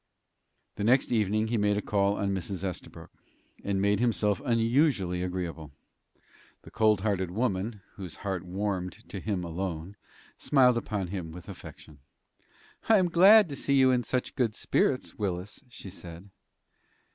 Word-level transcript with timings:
The 0.77 0.83
next 0.83 1.11
evening 1.11 1.49
he 1.49 1.59
made 1.59 1.77
a 1.77 1.81
call 1.83 2.17
upon 2.17 2.33
Mrs. 2.33 2.63
Estabrook, 2.63 3.11
and 3.63 3.79
made 3.79 3.99
himself 3.99 4.41
unusually 4.43 5.21
agreeable. 5.21 5.73
The 6.63 6.71
cold 6.71 7.01
hearted 7.01 7.29
woman, 7.29 7.81
whose 7.97 8.15
heart 8.25 8.43
warmed 8.43 9.07
to 9.09 9.19
him 9.19 9.43
alone, 9.43 9.95
smiled 10.39 10.79
upon 10.79 11.09
him 11.09 11.31
with 11.31 11.47
affection. 11.47 11.99
"I 12.89 12.97
am 12.97 13.09
glad 13.09 13.47
to 13.49 13.55
see 13.55 13.75
you 13.75 13.91
in 13.91 14.01
such 14.01 14.33
good 14.33 14.55
spirits, 14.55 15.19
Willis," 15.19 15.63
she 15.69 15.91
said. 15.91 16.31